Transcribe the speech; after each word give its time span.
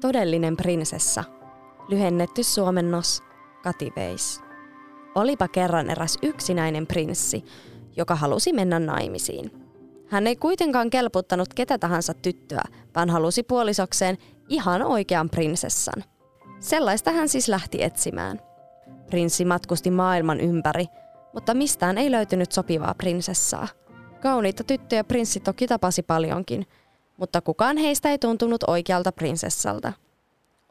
todellinen 0.00 0.56
prinsessa, 0.56 1.24
lyhennetty 1.88 2.42
suomennos 2.42 3.22
Kati 3.62 3.92
Veis. 3.96 4.40
Olipa 5.14 5.48
kerran 5.48 5.90
eräs 5.90 6.18
yksinäinen 6.22 6.86
prinssi, 6.86 7.44
joka 7.96 8.14
halusi 8.14 8.52
mennä 8.52 8.78
naimisiin. 8.78 9.50
Hän 10.08 10.26
ei 10.26 10.36
kuitenkaan 10.36 10.90
kelputtanut 10.90 11.54
ketä 11.54 11.78
tahansa 11.78 12.14
tyttöä, 12.14 12.62
vaan 12.94 13.10
halusi 13.10 13.42
puolisokseen 13.42 14.18
ihan 14.48 14.82
oikean 14.82 15.30
prinsessan. 15.30 16.04
Sellaista 16.60 17.10
hän 17.10 17.28
siis 17.28 17.48
lähti 17.48 17.82
etsimään. 17.82 18.40
Prinssi 19.10 19.44
matkusti 19.44 19.90
maailman 19.90 20.40
ympäri, 20.40 20.86
mutta 21.34 21.54
mistään 21.54 21.98
ei 21.98 22.10
löytynyt 22.10 22.52
sopivaa 22.52 22.94
prinsessaa. 22.94 23.68
Kauniita 24.22 24.64
tyttöjä 24.64 25.04
prinssi 25.04 25.40
toki 25.40 25.66
tapasi 25.66 26.02
paljonkin, 26.02 26.66
mutta 27.16 27.40
kukaan 27.40 27.76
heistä 27.76 28.10
ei 28.10 28.18
tuntunut 28.18 28.64
oikealta 28.66 29.12
prinsessalta. 29.12 29.92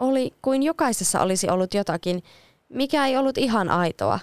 Oli 0.00 0.34
kuin 0.42 0.62
jokaisessa 0.62 1.20
olisi 1.20 1.50
ollut 1.50 1.74
jotakin, 1.74 2.22
mikä 2.68 3.06
ei 3.06 3.16
ollut 3.16 3.38
ihan 3.38 3.70
aitoa. 3.70 4.18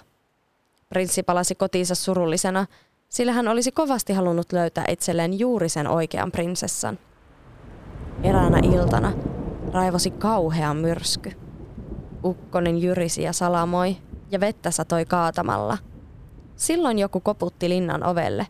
Prinssi 0.88 1.22
palasi 1.22 1.54
kotiinsa 1.54 1.94
surullisena, 1.94 2.66
sillä 3.08 3.32
hän 3.32 3.48
olisi 3.48 3.72
kovasti 3.72 4.12
halunnut 4.12 4.52
löytää 4.52 4.84
itselleen 4.88 5.38
juuri 5.38 5.68
sen 5.68 5.88
oikean 5.88 6.32
prinsessan. 6.32 6.98
Eräänä 8.22 8.58
iltana 8.58 9.12
raivosi 9.72 10.10
kauhea 10.10 10.74
myrsky. 10.74 11.32
Ukkonen 12.24 12.78
jyrisi 12.78 13.22
ja 13.22 13.32
salamoi 13.32 13.96
ja 14.30 14.40
vettä 14.40 14.70
satoi 14.70 15.04
kaatamalla. 15.04 15.78
Silloin 16.56 16.98
joku 16.98 17.20
koputti 17.20 17.68
linnan 17.68 18.04
ovelle. 18.04 18.46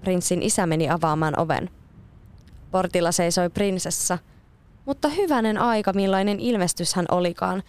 Prinssin 0.00 0.42
isä 0.42 0.66
meni 0.66 0.90
avaamaan 0.90 1.38
oven. 1.38 1.70
Portilla 2.70 3.12
seisoi 3.12 3.50
prinsessa, 3.50 4.18
mutta 4.84 5.08
hyvänen 5.08 5.58
aika 5.58 5.92
millainen 5.92 6.40
ilmestys 6.40 6.94
hän 6.94 7.06
olikaan. 7.10 7.62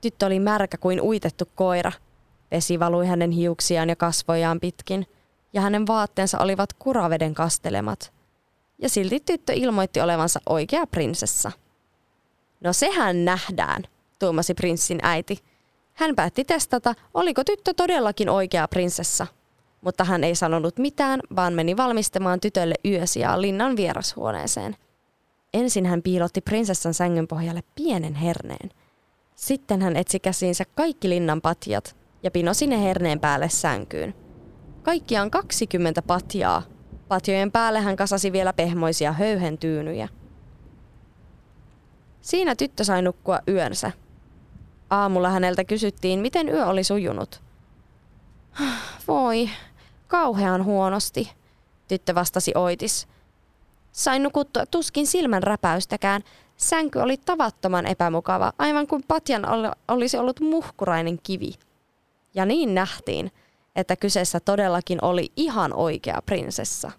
Tyttö 0.00 0.26
oli 0.26 0.40
märkä 0.40 0.78
kuin 0.78 1.00
uitettu 1.00 1.44
koira. 1.54 1.92
Vesi 2.50 2.80
valui 2.80 3.06
hänen 3.06 3.30
hiuksiaan 3.30 3.88
ja 3.88 3.96
kasvojaan 3.96 4.60
pitkin, 4.60 5.06
ja 5.52 5.60
hänen 5.60 5.86
vaatteensa 5.86 6.38
olivat 6.38 6.72
kuraveden 6.72 7.34
kastelemat. 7.34 8.12
Ja 8.78 8.88
silti 8.88 9.20
tyttö 9.20 9.52
ilmoitti 9.52 10.00
olevansa 10.00 10.40
oikea 10.46 10.86
prinsessa. 10.86 11.52
No 12.60 12.72
sehän 12.72 13.24
nähdään, 13.24 13.82
tuumasi 14.18 14.54
prinssin 14.54 14.98
äiti. 15.02 15.44
Hän 15.94 16.14
päätti 16.14 16.44
testata, 16.44 16.94
oliko 17.14 17.44
tyttö 17.44 17.74
todellakin 17.74 18.28
oikea 18.28 18.68
prinsessa. 18.68 19.26
Mutta 19.86 20.04
hän 20.04 20.24
ei 20.24 20.34
sanonut 20.34 20.78
mitään, 20.78 21.20
vaan 21.36 21.52
meni 21.52 21.76
valmistamaan 21.76 22.40
tytölle 22.40 22.74
yösijaa 22.84 23.40
linnan 23.40 23.76
vierashuoneeseen. 23.76 24.76
Ensin 25.54 25.86
hän 25.86 26.02
piilotti 26.02 26.40
prinsessan 26.40 26.94
sängyn 26.94 27.28
pohjalle 27.28 27.62
pienen 27.74 28.14
herneen. 28.14 28.70
Sitten 29.34 29.82
hän 29.82 29.96
etsi 29.96 30.20
käsiinsä 30.20 30.64
kaikki 30.74 31.08
linnan 31.08 31.40
patjat 31.40 31.96
ja 32.22 32.30
pinosi 32.30 32.66
ne 32.66 32.82
herneen 32.82 33.20
päälle 33.20 33.48
sänkyyn. 33.48 34.14
Kaikkiaan 34.82 35.30
20 35.30 36.02
patjaa. 36.02 36.62
Patjojen 37.08 37.52
päälle 37.52 37.80
hän 37.80 37.96
kasasi 37.96 38.32
vielä 38.32 38.52
pehmoisia 38.52 39.12
höyhentyynyjä. 39.12 40.08
Siinä 42.20 42.56
tyttö 42.56 42.84
sai 42.84 43.02
nukkua 43.02 43.40
yönsä– 43.48 43.92
Aamulla 44.90 45.30
häneltä 45.30 45.64
kysyttiin, 45.64 46.20
miten 46.20 46.48
yö 46.48 46.66
oli 46.66 46.84
sujunut. 46.84 47.42
Voi, 49.08 49.50
kauhean 50.08 50.64
huonosti, 50.64 51.32
tyttö 51.88 52.14
vastasi 52.14 52.52
oitis. 52.54 53.08
Sain 53.92 54.22
nukuttua 54.22 54.66
tuskin 54.66 55.06
silmän 55.06 55.42
räpäystäkään. 55.42 56.22
Sänky 56.56 56.98
oli 56.98 57.16
tavattoman 57.16 57.86
epämukava, 57.86 58.52
aivan 58.58 58.86
kuin 58.86 59.02
patjan 59.08 59.42
olisi 59.88 60.18
ollut 60.18 60.40
muhkurainen 60.40 61.18
kivi. 61.22 61.54
Ja 62.34 62.46
niin 62.46 62.74
nähtiin, 62.74 63.32
että 63.76 63.96
kyseessä 63.96 64.40
todellakin 64.40 65.04
oli 65.04 65.32
ihan 65.36 65.72
oikea 65.72 66.22
prinsessa. 66.26 66.90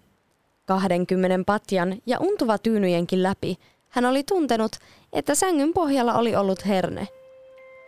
20 0.66 1.44
patjan 1.46 1.96
ja 2.06 2.18
untuva 2.20 2.58
tyynyjenkin 2.58 3.22
läpi 3.22 3.56
hän 3.88 4.04
oli 4.04 4.24
tuntenut, 4.24 4.72
että 5.12 5.34
sängyn 5.34 5.72
pohjalla 5.72 6.14
oli 6.14 6.36
ollut 6.36 6.66
herne– 6.66 7.08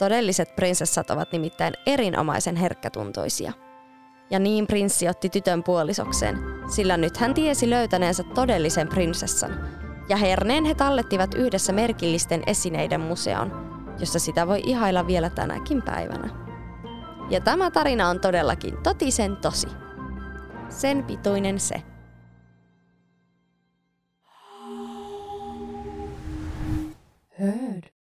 Todelliset 0.00 0.56
prinsessat 0.56 1.10
ovat 1.10 1.32
nimittäin 1.32 1.74
erinomaisen 1.86 2.56
herkkätuntoisia. 2.56 3.52
Ja 4.30 4.38
niin 4.38 4.66
prinssi 4.66 5.08
otti 5.08 5.28
tytön 5.28 5.62
puolisokseen, 5.62 6.38
sillä 6.68 6.96
nyt 6.96 7.16
hän 7.16 7.34
tiesi 7.34 7.70
löytäneensä 7.70 8.22
todellisen 8.22 8.88
prinsessan. 8.88 9.60
Ja 10.08 10.16
herneen 10.16 10.64
he 10.64 10.74
tallettivat 10.74 11.34
yhdessä 11.34 11.72
merkillisten 11.72 12.42
esineiden 12.46 13.00
museon, 13.00 13.52
jossa 13.98 14.18
sitä 14.18 14.46
voi 14.46 14.60
ihailla 14.64 15.06
vielä 15.06 15.30
tänäkin 15.30 15.82
päivänä. 15.82 16.28
Ja 17.30 17.40
tämä 17.40 17.70
tarina 17.70 18.08
on 18.08 18.20
todellakin 18.20 18.76
totisen 18.82 19.36
tosi. 19.36 19.68
Sen 20.68 21.04
pituinen 21.04 21.60
se. 21.60 21.82